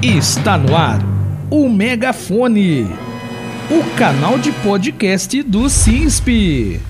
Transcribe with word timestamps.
Está 0.00 0.56
no 0.56 0.76
ar 0.76 1.00
o 1.50 1.68
Megafone, 1.68 2.84
o 3.68 3.96
canal 3.96 4.38
de 4.38 4.52
podcast 4.52 5.42
do 5.42 5.68
CISP. 5.68 6.80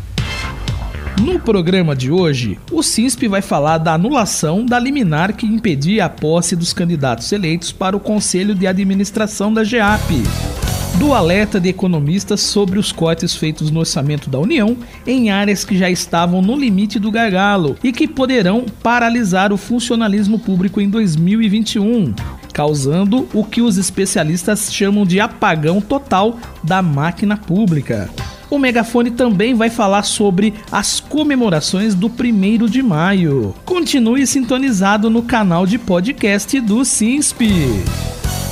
No 1.19 1.41
programa 1.41 1.97
de 1.97 2.11
hoje, 2.11 2.59
o 2.71 2.83
CISP 2.83 3.27
vai 3.27 3.41
falar 3.41 3.79
da 3.79 3.95
anulação 3.95 4.63
da 4.63 4.79
liminar 4.79 5.35
que 5.35 5.47
impedia 5.47 6.05
a 6.05 6.11
posse 6.11 6.55
dos 6.55 6.75
candidatos 6.75 7.33
eleitos 7.33 7.73
para 7.73 7.97
o 7.97 8.01
Conselho 8.01 8.55
de 8.55 8.67
Administração 8.67 9.55
da 9.55 9.65
GEAP 9.65 10.23
do 10.99 11.15
alerta 11.15 11.61
de 11.61 11.69
economistas 11.69 12.41
sobre 12.41 12.77
os 12.77 12.91
cortes 12.91 13.35
feitos 13.35 13.71
no 13.71 13.81
orçamento 13.81 14.29
da 14.29 14.39
União 14.39 14.77
em 15.07 15.31
áreas 15.31 15.65
que 15.65 15.79
já 15.79 15.89
estavam 15.89 16.43
no 16.43 16.57
limite 16.57 16.99
do 16.99 17.11
gargalo 17.11 17.77
e 17.85 17.93
que 17.93 18.09
poderão 18.09 18.67
paralisar 18.83 19.53
o 19.53 19.57
funcionalismo 19.57 20.41
público 20.41 20.81
em 20.81 20.91
2021, 20.91 22.13
causando 22.59 23.29
o 23.33 23.45
que 23.45 23.63
os 23.63 23.79
especialistas 23.79 24.75
chamam 24.75 25.07
de 25.07 25.21
apagão 25.21 25.81
total 25.81 26.41
da 26.61 26.83
máquina 26.83 27.37
pública. 27.37 28.11
O 28.51 28.59
megafone 28.59 29.13
também 29.13 29.55
vai 29.55 29.71
falar 29.71 30.03
sobre 30.03 30.53
as 30.73 30.99
comemorações 30.99 31.95
do 31.95 32.09
1 32.09 32.67
de 32.67 32.83
maio. 32.83 33.55
Continue 33.65 34.27
sintonizado 34.27 35.09
no 35.09 35.23
canal 35.23 35.67
de 35.67 35.79
podcast 35.79 36.61
do 36.61 36.85
SINSP. 36.85 37.47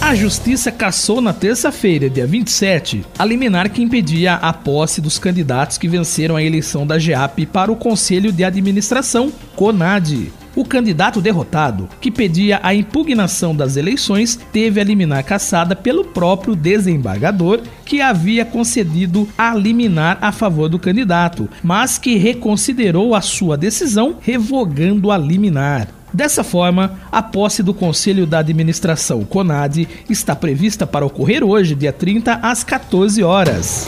A 0.00 0.14
justiça 0.14 0.70
cassou 0.70 1.20
na 1.20 1.32
terça-feira, 1.32 2.08
dia 2.08 2.28
27, 2.28 3.04
a 3.18 3.24
liminar 3.24 3.70
que 3.70 3.82
impedia 3.82 4.34
a 4.34 4.52
posse 4.52 5.00
dos 5.00 5.18
candidatos 5.18 5.78
que 5.78 5.88
venceram 5.88 6.36
a 6.36 6.42
eleição 6.44 6.86
da 6.86 6.96
GEAP 6.96 7.46
para 7.46 7.72
o 7.72 7.76
Conselho 7.76 8.30
de 8.30 8.44
Administração, 8.44 9.32
CONAD. 9.56 10.30
O 10.56 10.64
candidato 10.64 11.20
derrotado, 11.20 11.86
que 12.00 12.10
pedia 12.10 12.58
a 12.62 12.74
impugnação 12.74 13.54
das 13.54 13.76
eleições, 13.76 14.40
teve 14.50 14.80
a 14.80 14.84
liminar 14.84 15.22
cassada 15.22 15.76
pelo 15.76 16.02
próprio 16.02 16.56
desembargador, 16.56 17.60
que 17.84 18.00
havia 18.00 18.42
concedido 18.42 19.28
a 19.36 19.54
liminar 19.54 20.16
a 20.22 20.32
favor 20.32 20.70
do 20.70 20.78
candidato, 20.78 21.46
mas 21.62 21.98
que 21.98 22.16
reconsiderou 22.16 23.14
a 23.14 23.20
sua 23.20 23.54
decisão, 23.54 24.16
revogando 24.18 25.10
a 25.10 25.18
liminar. 25.18 25.88
Dessa 26.10 26.42
forma, 26.42 26.98
a 27.12 27.22
posse 27.22 27.62
do 27.62 27.74
Conselho 27.74 28.26
da 28.26 28.38
Administração 28.38 29.24
CONAD 29.24 29.86
está 30.08 30.34
prevista 30.34 30.86
para 30.86 31.04
ocorrer 31.04 31.44
hoje, 31.44 31.74
dia 31.74 31.92
30, 31.92 32.32
às 32.42 32.64
14 32.64 33.22
horas. 33.22 33.86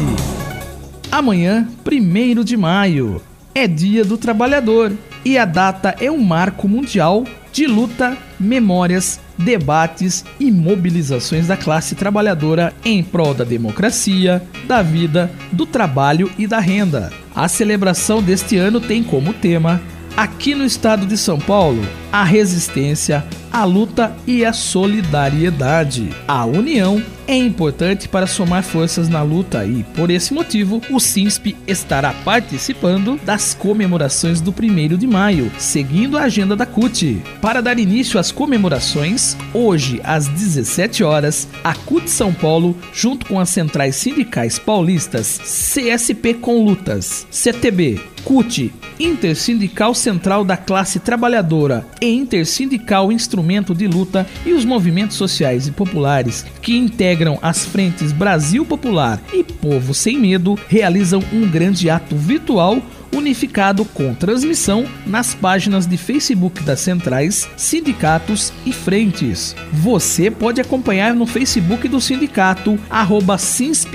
Amanhã, 1.12 1.68
1 1.86 2.44
de 2.44 2.58
maio, 2.58 3.22
é 3.58 3.68
Dia 3.68 4.06
do 4.06 4.20
Trabalhador 4.20 4.94
e 5.26 5.36
a 5.36 5.44
data 5.44 5.96
é 6.00 6.12
um 6.12 6.24
marco 6.24 6.68
mundial 6.68 7.24
de 7.52 7.66
luta, 7.66 8.16
memórias, 8.40 9.20
debates 9.36 10.24
e 10.40 10.52
mobilizações 10.52 11.48
da 11.48 11.58
classe 11.58 11.96
trabalhadora 11.96 12.72
em 12.86 13.04
prol 13.04 13.34
da 13.34 13.44
democracia, 13.44 14.44
da 14.68 14.84
vida, 14.84 15.32
do 15.52 15.66
trabalho 15.66 16.32
e 16.38 16.46
da 16.46 16.60
renda. 16.60 17.12
A 17.36 17.48
celebração 17.48 18.22
deste 18.22 18.58
ano 18.58 18.80
tem 18.80 19.04
como 19.04 19.34
tema 19.34 19.82
Aqui 20.16 20.56
no 20.56 20.66
estado 20.66 21.06
de 21.06 21.16
São 21.16 21.40
Paulo, 21.40 21.82
a 22.18 22.24
resistência, 22.24 23.24
a 23.52 23.64
luta 23.64 24.12
e 24.26 24.44
a 24.44 24.52
solidariedade. 24.52 26.10
A 26.28 26.46
união 26.46 27.00
é 27.28 27.38
importante 27.38 28.08
para 28.08 28.26
somar 28.26 28.64
forças 28.64 29.08
na 29.08 29.22
luta 29.22 29.64
e, 29.66 29.84
por 29.96 30.10
esse 30.10 30.34
motivo, 30.34 30.82
o 30.90 31.00
SINSP 31.00 31.56
estará 31.68 32.14
participando 32.26 33.20
das 33.24 33.54
comemorações 33.54 34.42
do 34.42 34.50
1 34.52 34.98
de 34.98 35.06
maio, 35.06 35.52
seguindo 35.60 36.18
a 36.18 36.24
agenda 36.24 36.56
da 36.56 36.66
CUT. 36.66 37.22
Para 37.40 37.62
dar 37.62 37.78
início 37.78 38.20
às 38.20 38.32
comemorações, 38.32 39.38
hoje 39.54 40.02
às 40.04 40.28
17 40.28 41.04
horas, 41.04 41.48
a 41.64 41.76
CUT 41.76 42.10
São 42.10 42.34
Paulo, 42.34 42.76
junto 42.92 43.28
com 43.28 43.40
as 43.40 43.50
centrais 43.50 43.96
sindicais 43.96 44.58
paulistas 44.58 45.38
CSP 45.38 46.34
com 46.36 46.66
Lutas, 46.66 47.28
CTB, 47.30 48.00
CUT, 48.24 48.74
Intersindical 49.00 49.94
Central 49.94 50.44
da 50.44 50.58
Classe 50.58 51.00
Trabalhadora 51.00 51.86
e 52.02 52.07
Intersindical 52.10 53.12
Instrumento 53.12 53.74
de 53.74 53.88
Luta 53.88 54.28
e 54.46 54.54
os 54.54 54.64
movimentos 54.66 55.18
sociais 55.18 55.68
e 55.68 55.72
populares 55.72 56.46
que 56.62 56.76
integram 56.76 57.38
as 57.42 57.66
frentes 57.66 58.12
Brasil 58.12 58.66
Popular 58.66 59.22
e 59.34 59.44
Povo 59.44 59.94
Sem 59.94 60.18
Medo 60.18 60.58
realizam 60.68 61.24
um 61.32 61.48
grande 61.48 61.90
ato 61.90 62.16
virtual 62.16 62.82
unificado 63.14 63.86
com 63.86 64.14
transmissão 64.14 64.86
nas 65.06 65.34
páginas 65.34 65.88
de 65.88 65.98
Facebook 65.98 66.62
das 66.64 66.82
centrais, 66.82 67.50
sindicatos 67.56 68.52
e 68.66 68.74
frentes. 68.74 69.56
Você 69.72 70.30
pode 70.30 70.60
acompanhar 70.62 71.14
no 71.14 71.26
Facebook 71.26 71.88
do 71.88 72.02
sindicato 72.02 72.78
@sinsp.oficial. 73.40 73.94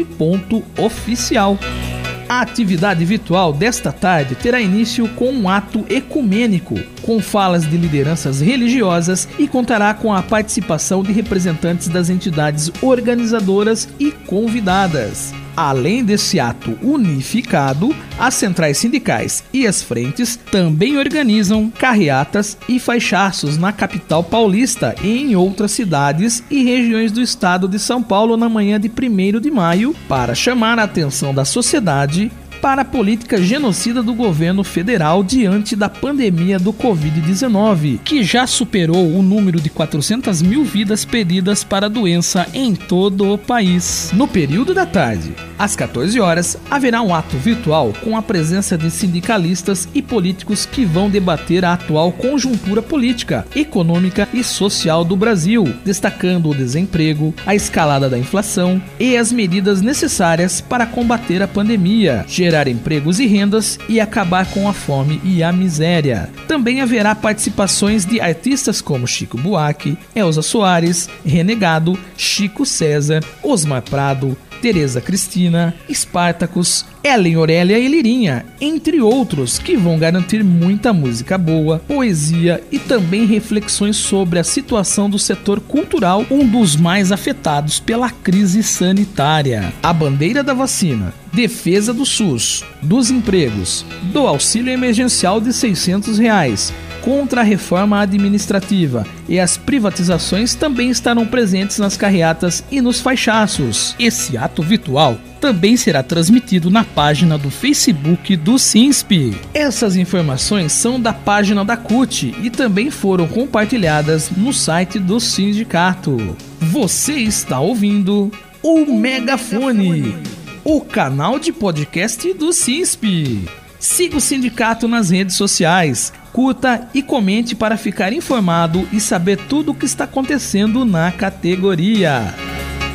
A 2.33 2.41
atividade 2.41 3.05
virtual 3.05 3.53
desta 3.53 3.93
tarde 3.93 4.35
terá 4.35 4.59
início 4.59 5.07
com 5.07 5.31
um 5.31 5.51
ato 5.51 5.85
ecumênico, 5.91 6.81
com 7.03 7.21
falas 7.21 7.69
de 7.69 7.77
lideranças 7.77 8.41
religiosas 8.41 9.29
e 9.39 9.47
contará 9.47 9.93
com 9.93 10.15
a 10.15 10.23
participação 10.23 11.03
de 11.03 11.13
representantes 11.13 11.89
das 11.89 12.09
entidades 12.09 12.73
organizadoras 12.81 13.87
e 14.01 14.11
convidadas. 14.11 15.35
Além 15.57 16.03
desse 16.05 16.41
ato 16.41 16.79
unificado, 16.83 17.95
as 18.19 18.35
centrais 18.35 18.79
sindicais 18.79 19.45
e 19.53 19.67
as 19.67 19.83
frentes 19.83 20.37
também 20.51 20.97
organizam 20.97 21.71
carreatas 21.71 22.57
e 22.69 22.79
faixaços 22.79 23.59
na 23.59 23.73
capital 23.73 24.25
paulista 24.25 24.95
e 25.03 25.19
em 25.19 25.37
outras 25.37 25.73
cidades 25.73 26.43
e 26.51 26.63
regiões 26.63 27.13
do 27.13 27.21
estado 27.21 27.69
de 27.69 27.79
São 27.79 28.03
Paulo 28.03 28.37
na 28.37 28.49
manhã 28.49 28.81
de 28.81 28.89
1 28.89 29.41
de 29.41 29.51
maio 29.51 29.95
para 30.09 30.35
chamar 30.35 30.79
a 30.79 30.85
atenção 30.85 31.35
da 31.35 31.45
sociedade 31.45 32.31
para 32.63 32.83
a 32.83 32.85
política 32.85 33.43
genocida 33.43 34.05
do 34.05 34.15
governo 34.15 34.63
federal 34.63 35.25
diante 35.25 35.75
da 35.75 35.89
pandemia 35.89 36.61
do 36.61 36.73
Covid-19, 36.73 37.99
que 38.05 38.23
já 38.23 38.47
superou 38.47 39.17
o 39.17 39.21
número 39.21 39.61
de 39.61 39.69
400 39.69 40.41
mil 40.41 40.65
vidas 40.65 41.05
perdidas 41.05 41.65
para 41.65 41.87
a 41.87 41.89
doença 41.89 42.47
em 42.55 42.73
todo 42.77 43.33
o 43.33 43.37
país. 43.37 44.11
No 44.15 44.29
período 44.29 44.73
da 44.73 44.87
tarde, 44.87 45.35
às 45.63 45.77
14 45.77 46.19
horas, 46.19 46.59
haverá 46.69 47.01
um 47.03 47.15
ato 47.15 47.37
virtual 47.37 47.93
com 48.03 48.17
a 48.17 48.23
presença 48.23 48.77
de 48.77 48.91
sindicalistas 48.91 49.89
e 49.95 50.03
políticos 50.03 50.67
que 50.67 50.85
vão 50.85 51.09
debater 51.09 51.65
a 51.65 51.75
atual 51.75 52.11
conjuntura 52.11 52.83
política, 52.83 53.47
econômica 53.55 54.29
e 54.35 54.43
social 54.43 55.05
do 55.05 55.15
Brasil, 55.15 55.73
destacando 55.85 56.51
o 56.51 56.55
desemprego, 56.55 57.33
a 57.47 57.55
escalada 57.55 58.11
da 58.11 58.19
inflação 58.19 58.83
e 58.99 59.17
as 59.17 59.31
medidas 59.31 59.81
necessárias 59.81 60.61
para 60.61 60.85
combater 60.85 61.41
a 61.41 61.47
pandemia, 61.47 62.25
gerar 62.27 62.67
empregos 62.67 63.21
e 63.21 63.27
rendas 63.29 63.79
e 63.89 64.01
acabar 64.01 64.47
com 64.47 64.69
a 64.69 64.73
fome 64.73 65.21
e 65.23 65.45
a 65.45 65.53
miséria. 65.53 66.29
Também 66.49 66.81
haverá 66.81 67.15
participações 67.15 68.05
de 68.05 68.21
artistas 68.21 68.81
como 68.81 69.07
Chico 69.07 69.39
Buarque, 69.39 69.97
Elza 70.13 70.43
Soares, 70.43 71.09
Renegado, 71.25 71.97
Chico 72.17 72.67
César, 72.67 73.23
Osmar 73.45 73.83
Prado, 73.83 74.37
Tereza 74.63 75.01
Cristina, 75.01 75.75
Spartacus, 75.93 76.87
Ellen 77.03 77.35
Aurélia 77.35 77.77
e 77.81 77.89
Lirinha, 77.89 78.47
entre 78.61 79.01
outros, 79.01 79.59
que 79.59 79.77
vão 79.77 79.99
garantir 79.99 80.45
muita 80.45 80.93
música 80.93 81.37
boa, 81.37 81.81
poesia 81.81 82.63
e 82.71 82.79
também 82.79 83.27
reflexões 83.27 83.97
sobre 83.97 84.39
a 84.39 84.45
situação 84.45 85.11
do 85.11 85.19
setor 85.19 85.59
cultural, 85.59 86.25
um 86.31 86.47
dos 86.47 86.77
mais 86.77 87.11
afetados 87.11 87.81
pela 87.81 88.09
crise 88.09 88.63
sanitária. 88.63 89.73
A 89.83 89.93
bandeira 89.93 90.45
da 90.45 90.55
vacina, 90.55 91.13
defesa 91.33 91.93
do 91.93 92.07
SUS, 92.07 92.65
dos 92.81 93.11
empregos, 93.11 93.85
do 94.13 94.29
auxílio 94.29 94.73
emergencial 94.73 95.41
de 95.41 95.53
600 95.53 96.19
reais, 96.19 96.73
contra 97.03 97.43
a 97.43 97.45
reforma 97.45 98.01
administrativa 98.01 99.05
e 99.29 99.39
as 99.39 99.57
privatizações 99.57 100.55
também 100.55 100.91
estarão 100.91 101.27
presentes 101.27 101.79
nas 101.79 101.97
carreatas 101.97 102.65
e 102.71 102.81
nos 102.81 103.01
faixaços. 103.01 103.95
Esse 103.99 104.37
ato 104.37 104.63
virtual 104.63 105.19
também 105.41 105.77
será 105.77 106.03
transmitido 106.03 106.71
na 106.71 106.85
página 106.85 107.37
do 107.37 107.51
Facebook 107.51 108.37
do 108.37 108.59
SINSP. 108.59 109.37
Essas 109.53 109.97
informações 109.97 110.73
são 110.73 111.01
da 111.01 111.13
página 111.13 111.65
da 111.65 111.77
CUT 111.77 112.35
e 112.43 112.49
também 112.49 112.91
foram 112.91 113.27
compartilhadas 113.27 114.31
no 114.31 114.53
site 114.53 114.99
do 115.01 115.19
sindicato. 115.19 116.37
Você 116.61 117.15
está 117.15 117.59
ouvindo 117.59 118.31
o 118.63 118.87
Megafone, 118.87 120.17
o 120.63 120.81
canal 120.81 121.41
de 121.41 121.53
podcast 121.53 122.33
do 122.35 122.53
SINSP. 122.53 123.62
Siga 123.83 124.17
o 124.17 124.21
sindicato 124.21 124.87
nas 124.87 125.11
redes 125.11 125.35
sociais, 125.35 126.13
curta 126.33 126.89
e 126.95 127.03
comente 127.03 127.57
para 127.57 127.77
ficar 127.77 128.13
informado 128.13 128.89
e 128.93 129.01
saber 129.01 129.37
tudo 129.37 129.73
o 129.73 129.75
que 129.75 129.85
está 129.85 130.05
acontecendo 130.05 130.85
na 130.85 131.11
categoria. 131.11 132.33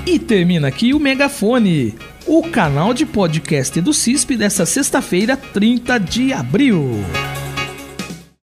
E 0.06 0.17
termina 0.17 0.70
aqui 0.70 0.94
o 0.94 1.00
Megafone, 1.00 1.94
o 2.25 2.41
canal 2.41 2.94
de 2.94 3.06
podcast 3.06 3.82
do 3.82 3.94
CISP 3.94 4.38
dessa 4.38 4.65
sexta-feira, 4.65 5.36
30 5.36 6.00
de 6.00 6.32
abril. 6.32 7.03